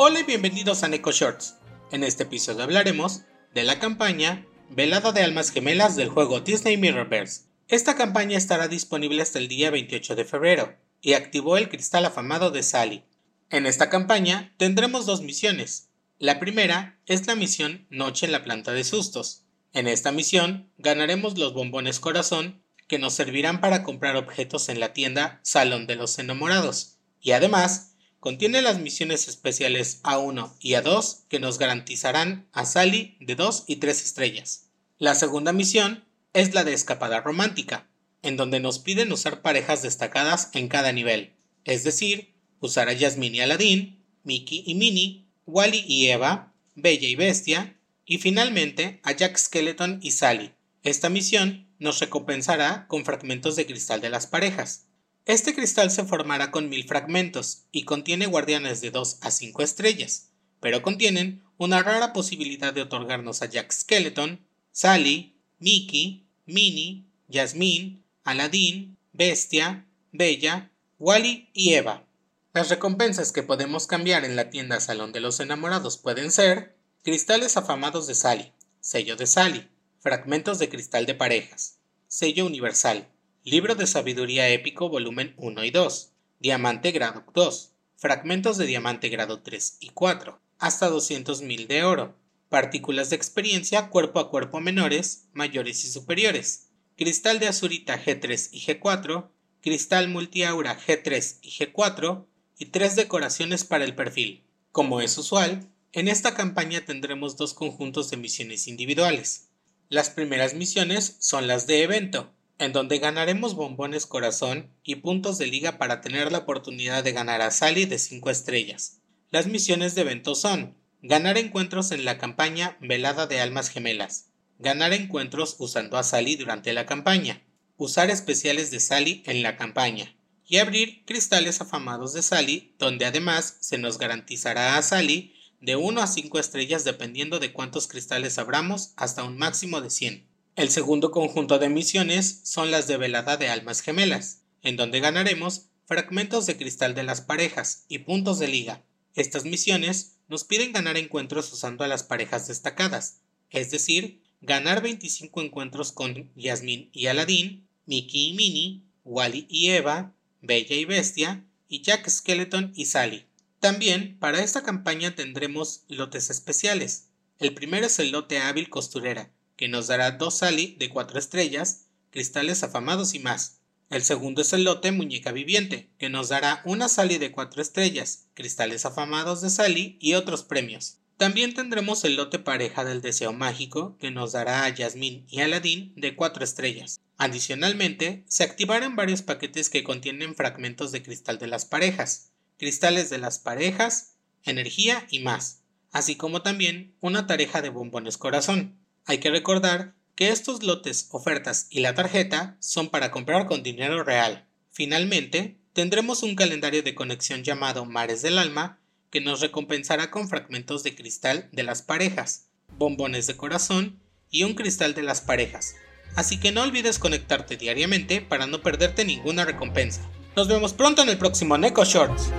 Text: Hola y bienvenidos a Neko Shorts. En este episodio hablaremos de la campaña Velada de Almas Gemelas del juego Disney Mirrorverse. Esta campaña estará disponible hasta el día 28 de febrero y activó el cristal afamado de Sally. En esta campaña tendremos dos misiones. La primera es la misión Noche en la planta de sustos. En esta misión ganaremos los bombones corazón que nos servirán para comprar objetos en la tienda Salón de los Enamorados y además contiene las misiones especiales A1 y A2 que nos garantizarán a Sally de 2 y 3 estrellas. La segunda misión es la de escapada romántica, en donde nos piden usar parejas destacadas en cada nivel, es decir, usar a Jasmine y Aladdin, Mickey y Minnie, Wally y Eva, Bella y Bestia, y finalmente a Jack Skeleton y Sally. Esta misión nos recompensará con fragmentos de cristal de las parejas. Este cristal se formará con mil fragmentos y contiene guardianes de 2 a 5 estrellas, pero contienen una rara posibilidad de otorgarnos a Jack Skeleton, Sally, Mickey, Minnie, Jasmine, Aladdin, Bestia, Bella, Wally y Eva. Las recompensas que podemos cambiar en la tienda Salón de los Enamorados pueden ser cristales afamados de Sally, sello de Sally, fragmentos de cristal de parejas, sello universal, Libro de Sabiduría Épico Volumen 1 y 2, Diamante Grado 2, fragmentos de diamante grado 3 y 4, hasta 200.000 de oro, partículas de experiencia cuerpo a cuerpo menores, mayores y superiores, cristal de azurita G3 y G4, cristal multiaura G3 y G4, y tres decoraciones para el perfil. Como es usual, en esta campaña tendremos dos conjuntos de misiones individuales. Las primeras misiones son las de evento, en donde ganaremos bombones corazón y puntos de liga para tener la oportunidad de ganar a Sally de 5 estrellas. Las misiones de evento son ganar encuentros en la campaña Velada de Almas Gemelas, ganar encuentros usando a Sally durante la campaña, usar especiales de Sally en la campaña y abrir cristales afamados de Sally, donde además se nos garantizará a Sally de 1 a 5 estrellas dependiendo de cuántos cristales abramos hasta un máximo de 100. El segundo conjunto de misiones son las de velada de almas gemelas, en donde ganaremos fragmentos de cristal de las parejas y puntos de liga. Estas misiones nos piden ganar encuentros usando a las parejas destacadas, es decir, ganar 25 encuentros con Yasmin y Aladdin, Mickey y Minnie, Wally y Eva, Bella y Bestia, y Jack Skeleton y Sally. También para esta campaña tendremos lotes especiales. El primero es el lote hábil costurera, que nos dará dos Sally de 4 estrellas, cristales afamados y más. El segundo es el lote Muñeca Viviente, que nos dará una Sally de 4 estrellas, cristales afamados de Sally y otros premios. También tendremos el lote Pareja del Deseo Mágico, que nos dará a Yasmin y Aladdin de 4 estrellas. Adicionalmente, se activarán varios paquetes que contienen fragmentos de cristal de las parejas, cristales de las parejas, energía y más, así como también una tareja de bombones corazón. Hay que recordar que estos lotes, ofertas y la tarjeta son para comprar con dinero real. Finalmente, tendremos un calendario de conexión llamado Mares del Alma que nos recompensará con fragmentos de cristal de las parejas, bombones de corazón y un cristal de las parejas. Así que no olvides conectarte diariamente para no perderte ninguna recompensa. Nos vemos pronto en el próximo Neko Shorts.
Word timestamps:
Hola 0.00 0.20
y 0.20 0.22
bienvenidos 0.22 0.84
a 0.84 0.88
Neko 0.88 1.10
Shorts. 1.10 1.56
En 1.90 2.04
este 2.04 2.22
episodio 2.22 2.62
hablaremos 2.62 3.22
de 3.52 3.64
la 3.64 3.80
campaña 3.80 4.46
Velada 4.70 5.10
de 5.10 5.22
Almas 5.22 5.50
Gemelas 5.50 5.96
del 5.96 6.08
juego 6.08 6.38
Disney 6.38 6.76
Mirrorverse. 6.76 7.46
Esta 7.66 7.96
campaña 7.96 8.38
estará 8.38 8.68
disponible 8.68 9.20
hasta 9.22 9.40
el 9.40 9.48
día 9.48 9.72
28 9.72 10.14
de 10.14 10.24
febrero 10.24 10.76
y 11.00 11.14
activó 11.14 11.56
el 11.56 11.68
cristal 11.68 12.04
afamado 12.04 12.52
de 12.52 12.62
Sally. 12.62 13.02
En 13.50 13.66
esta 13.66 13.90
campaña 13.90 14.54
tendremos 14.56 15.04
dos 15.04 15.22
misiones. 15.22 15.88
La 16.20 16.38
primera 16.38 17.00
es 17.06 17.26
la 17.26 17.34
misión 17.34 17.88
Noche 17.90 18.26
en 18.26 18.30
la 18.30 18.44
planta 18.44 18.70
de 18.70 18.84
sustos. 18.84 19.46
En 19.72 19.88
esta 19.88 20.12
misión 20.12 20.70
ganaremos 20.78 21.36
los 21.36 21.54
bombones 21.54 21.98
corazón 21.98 22.62
que 22.86 23.00
nos 23.00 23.14
servirán 23.14 23.60
para 23.60 23.82
comprar 23.82 24.14
objetos 24.14 24.68
en 24.68 24.78
la 24.78 24.92
tienda 24.92 25.40
Salón 25.42 25.88
de 25.88 25.96
los 25.96 26.20
Enamorados 26.20 26.98
y 27.20 27.32
además 27.32 27.87
contiene 28.20 28.62
las 28.62 28.78
misiones 28.80 29.28
especiales 29.28 30.02
A1 30.02 30.52
y 30.60 30.72
A2 30.72 31.26
que 31.28 31.40
nos 31.40 31.58
garantizarán 31.58 32.48
a 32.52 32.64
Sally 32.64 33.16
de 33.20 33.36
2 33.36 33.64
y 33.66 33.76
3 33.76 34.04
estrellas. 34.04 34.70
La 34.98 35.14
segunda 35.14 35.52
misión 35.52 36.04
es 36.32 36.54
la 36.54 36.64
de 36.64 36.72
escapada 36.72 37.20
romántica, 37.20 37.88
en 38.22 38.36
donde 38.36 38.60
nos 38.60 38.80
piden 38.80 39.12
usar 39.12 39.42
parejas 39.42 39.82
destacadas 39.82 40.50
en 40.54 40.68
cada 40.68 40.92
nivel, 40.92 41.36
es 41.64 41.84
decir, 41.84 42.34
usar 42.60 42.88
a 42.88 42.98
Jasmine 42.98 43.36
y 43.36 43.40
Aladdin, 43.40 44.04
Mickey 44.24 44.64
y 44.66 44.74
Minnie, 44.74 45.26
Wally 45.46 45.84
y 45.86 46.08
Eva, 46.08 46.52
Bella 46.74 47.08
y 47.08 47.14
Bestia, 47.14 47.78
y 48.04 48.18
finalmente 48.18 49.00
a 49.04 49.12
Jack 49.12 49.36
Skeleton 49.36 50.00
y 50.02 50.10
Sally. 50.10 50.52
Esta 50.82 51.08
misión 51.08 51.68
nos 51.78 52.00
recompensará 52.00 52.86
con 52.88 53.04
fragmentos 53.04 53.54
de 53.56 53.66
cristal 53.66 54.00
de 54.00 54.10
las 54.10 54.26
parejas. 54.26 54.87
Este 55.28 55.54
cristal 55.54 55.90
se 55.90 56.04
formará 56.04 56.50
con 56.50 56.70
mil 56.70 56.84
fragmentos 56.84 57.64
y 57.70 57.82
contiene 57.82 58.24
guardianes 58.24 58.80
de 58.80 58.90
2 58.90 59.18
a 59.20 59.30
5 59.30 59.62
estrellas, 59.62 60.30
pero 60.58 60.80
contienen 60.80 61.44
una 61.58 61.82
rara 61.82 62.14
posibilidad 62.14 62.72
de 62.72 62.80
otorgarnos 62.80 63.42
a 63.42 63.46
Jack 63.46 63.70
Skeleton, 63.70 64.40
Sally, 64.72 65.36
Mickey, 65.58 66.26
Minnie, 66.46 67.04
Jasmine, 67.30 68.02
Aladdin, 68.24 68.96
Bestia, 69.12 69.86
Bella, 70.12 70.70
Wally 70.98 71.50
y 71.52 71.74
Eva. 71.74 72.06
Las 72.54 72.70
recompensas 72.70 73.30
que 73.30 73.42
podemos 73.42 73.86
cambiar 73.86 74.24
en 74.24 74.34
la 74.34 74.48
tienda 74.48 74.80
Salón 74.80 75.12
de 75.12 75.20
los 75.20 75.40
Enamorados 75.40 75.98
pueden 75.98 76.32
ser 76.32 76.74
cristales 77.02 77.58
afamados 77.58 78.06
de 78.06 78.14
Sally, 78.14 78.54
sello 78.80 79.14
de 79.14 79.26
Sally, 79.26 79.68
fragmentos 79.98 80.58
de 80.58 80.70
cristal 80.70 81.04
de 81.04 81.14
parejas, 81.14 81.80
sello 82.06 82.46
universal, 82.46 83.06
Libro 83.50 83.74
de 83.74 83.86
Sabiduría 83.86 84.50
Épico 84.50 84.90
Volumen 84.90 85.32
1 85.38 85.64
y 85.64 85.70
2, 85.70 86.12
Diamante 86.38 86.90
Grado 86.90 87.24
2, 87.32 87.72
fragmentos 87.96 88.58
de 88.58 88.66
diamante 88.66 89.08
grado 89.08 89.40
3 89.40 89.78
y 89.80 89.88
4, 89.88 90.38
hasta 90.58 90.90
200.000 90.90 91.66
de 91.66 91.82
oro, 91.82 92.14
partículas 92.50 93.08
de 93.08 93.16
experiencia 93.16 93.88
cuerpo 93.88 94.20
a 94.20 94.28
cuerpo 94.28 94.60
menores, 94.60 95.28
mayores 95.32 95.82
y 95.86 95.90
superiores, 95.90 96.68
cristal 96.98 97.38
de 97.38 97.48
azurita 97.48 97.98
G3 97.98 98.50
y 98.52 98.60
G4, 98.60 99.30
cristal 99.62 100.08
multiaura 100.08 100.78
G3 100.78 101.38
y 101.40 101.48
G4, 101.48 102.26
y 102.58 102.66
tres 102.66 102.96
decoraciones 102.96 103.64
para 103.64 103.86
el 103.86 103.94
perfil. 103.94 104.44
Como 104.72 105.00
es 105.00 105.16
usual, 105.16 105.70
en 105.92 106.08
esta 106.08 106.34
campaña 106.34 106.84
tendremos 106.84 107.38
dos 107.38 107.54
conjuntos 107.54 108.10
de 108.10 108.18
misiones 108.18 108.68
individuales. 108.68 109.48
Las 109.88 110.10
primeras 110.10 110.52
misiones 110.52 111.16
son 111.20 111.46
las 111.46 111.66
de 111.66 111.82
evento, 111.82 112.34
en 112.58 112.72
donde 112.72 112.98
ganaremos 112.98 113.54
bombones 113.54 114.06
corazón 114.06 114.70
y 114.82 114.96
puntos 114.96 115.38
de 115.38 115.46
liga 115.46 115.78
para 115.78 116.00
tener 116.00 116.32
la 116.32 116.38
oportunidad 116.38 117.04
de 117.04 117.12
ganar 117.12 117.40
a 117.40 117.50
Sally 117.50 117.84
de 117.84 117.98
5 117.98 118.30
estrellas. 118.30 119.00
Las 119.30 119.46
misiones 119.46 119.94
de 119.94 120.02
evento 120.02 120.34
son 120.34 120.76
ganar 121.00 121.38
encuentros 121.38 121.92
en 121.92 122.04
la 122.04 122.18
campaña 122.18 122.76
Velada 122.80 123.26
de 123.26 123.40
Almas 123.40 123.68
Gemelas, 123.70 124.30
ganar 124.58 124.92
encuentros 124.92 125.56
usando 125.58 125.96
a 125.96 126.02
Sally 126.02 126.36
durante 126.36 126.72
la 126.72 126.86
campaña, 126.86 127.42
usar 127.76 128.10
especiales 128.10 128.70
de 128.70 128.80
Sally 128.80 129.22
en 129.26 129.42
la 129.42 129.56
campaña 129.56 130.16
y 130.44 130.56
abrir 130.56 131.04
cristales 131.04 131.60
afamados 131.60 132.12
de 132.14 132.22
Sally, 132.22 132.74
donde 132.78 133.04
además 133.04 133.58
se 133.60 133.78
nos 133.78 133.98
garantizará 133.98 134.76
a 134.76 134.82
Sally 134.82 135.34
de 135.60 135.76
1 135.76 136.00
a 136.00 136.06
5 136.06 136.38
estrellas 136.38 136.84
dependiendo 136.84 137.38
de 137.38 137.52
cuántos 137.52 137.86
cristales 137.86 138.38
abramos 138.38 138.92
hasta 138.96 139.24
un 139.24 139.36
máximo 139.36 139.80
de 139.80 139.90
100. 139.90 140.26
El 140.58 140.70
segundo 140.70 141.12
conjunto 141.12 141.60
de 141.60 141.68
misiones 141.68 142.40
son 142.42 142.72
las 142.72 142.88
de 142.88 142.96
velada 142.96 143.36
de 143.36 143.46
almas 143.46 143.80
gemelas, 143.80 144.42
en 144.60 144.76
donde 144.76 144.98
ganaremos 144.98 145.66
fragmentos 145.86 146.46
de 146.46 146.56
cristal 146.56 146.96
de 146.96 147.04
las 147.04 147.20
parejas 147.20 147.84
y 147.86 147.98
puntos 147.98 148.40
de 148.40 148.48
liga. 148.48 148.82
Estas 149.14 149.44
misiones 149.44 150.16
nos 150.26 150.42
piden 150.42 150.72
ganar 150.72 150.96
encuentros 150.96 151.52
usando 151.52 151.84
a 151.84 151.86
las 151.86 152.02
parejas 152.02 152.48
destacadas, 152.48 153.20
es 153.50 153.70
decir, 153.70 154.20
ganar 154.40 154.82
25 154.82 155.42
encuentros 155.42 155.92
con 155.92 156.28
Yasmin 156.34 156.90
y 156.92 157.06
Aladdin, 157.06 157.68
Mickey 157.86 158.30
y 158.30 158.34
Minnie, 158.34 158.82
Wally 159.04 159.46
y 159.48 159.70
Eva, 159.70 160.12
Bella 160.42 160.74
y 160.74 160.84
Bestia, 160.84 161.46
y 161.68 161.82
Jack 161.82 162.08
Skeleton 162.08 162.72
y 162.74 162.86
Sally. 162.86 163.26
También 163.60 164.18
para 164.18 164.42
esta 164.42 164.64
campaña 164.64 165.14
tendremos 165.14 165.84
lotes 165.86 166.30
especiales. 166.30 167.10
El 167.38 167.54
primero 167.54 167.86
es 167.86 168.00
el 168.00 168.10
lote 168.10 168.38
hábil 168.38 168.68
costurera, 168.70 169.30
que 169.58 169.68
nos 169.68 169.88
dará 169.88 170.12
dos 170.12 170.38
Sally 170.38 170.76
de 170.78 170.88
4 170.88 171.18
estrellas, 171.18 171.88
cristales 172.10 172.62
afamados 172.62 173.12
y 173.12 173.18
más. 173.18 173.58
El 173.90 174.02
segundo 174.02 174.40
es 174.40 174.52
el 174.52 174.62
lote 174.62 174.92
Muñeca 174.92 175.32
Viviente, 175.32 175.90
que 175.98 176.08
nos 176.08 176.28
dará 176.28 176.62
una 176.64 176.88
Sally 176.88 177.18
de 177.18 177.32
4 177.32 177.60
estrellas, 177.60 178.28
cristales 178.34 178.86
afamados 178.86 179.42
de 179.42 179.50
Sally 179.50 179.98
y 180.00 180.14
otros 180.14 180.44
premios. 180.44 180.98
También 181.16 181.54
tendremos 181.54 182.04
el 182.04 182.14
lote 182.14 182.38
Pareja 182.38 182.84
del 182.84 183.02
Deseo 183.02 183.32
Mágico, 183.32 183.96
que 183.98 184.12
nos 184.12 184.30
dará 184.30 184.64
a 184.64 184.68
Yasmin 184.68 185.26
y 185.28 185.40
Aladdin 185.40 185.92
de 185.96 186.14
4 186.14 186.44
estrellas. 186.44 187.00
Adicionalmente, 187.16 188.24
se 188.28 188.44
activarán 188.44 188.94
varios 188.94 189.22
paquetes 189.22 189.70
que 189.70 189.82
contienen 189.82 190.36
fragmentos 190.36 190.92
de 190.92 191.02
cristal 191.02 191.38
de 191.40 191.48
las 191.48 191.64
parejas, 191.64 192.30
cristales 192.58 193.10
de 193.10 193.18
las 193.18 193.40
parejas, 193.40 194.14
energía 194.44 195.04
y 195.10 195.18
más, 195.18 195.62
así 195.90 196.14
como 196.14 196.42
también 196.42 196.94
una 197.00 197.26
tareja 197.26 197.60
de 197.60 197.70
bombones 197.70 198.18
corazón. 198.18 198.78
Hay 199.08 199.20
que 199.20 199.30
recordar 199.30 199.94
que 200.16 200.28
estos 200.28 200.62
lotes, 200.62 201.08
ofertas 201.12 201.66
y 201.70 201.80
la 201.80 201.94
tarjeta 201.94 202.58
son 202.60 202.90
para 202.90 203.10
comprar 203.10 203.46
con 203.46 203.62
dinero 203.62 204.04
real. 204.04 204.46
Finalmente, 204.70 205.56
tendremos 205.72 206.22
un 206.22 206.34
calendario 206.34 206.82
de 206.82 206.94
conexión 206.94 207.42
llamado 207.42 207.86
Mares 207.86 208.20
del 208.20 208.36
Alma 208.36 208.78
que 209.08 209.22
nos 209.22 209.40
recompensará 209.40 210.10
con 210.10 210.28
fragmentos 210.28 210.82
de 210.82 210.94
cristal 210.94 211.48
de 211.52 211.62
las 211.62 211.80
parejas, 211.80 212.48
bombones 212.76 213.26
de 213.26 213.38
corazón 213.38 213.98
y 214.30 214.42
un 214.42 214.52
cristal 214.52 214.92
de 214.92 215.04
las 215.04 215.22
parejas. 215.22 215.74
Así 216.14 216.38
que 216.38 216.52
no 216.52 216.60
olvides 216.60 216.98
conectarte 216.98 217.56
diariamente 217.56 218.20
para 218.20 218.46
no 218.46 218.60
perderte 218.60 219.06
ninguna 219.06 219.46
recompensa. 219.46 220.02
Nos 220.36 220.48
vemos 220.48 220.74
pronto 220.74 221.00
en 221.00 221.08
el 221.08 221.16
próximo 221.16 221.56
Neko 221.56 221.86
Shorts. 221.86 222.30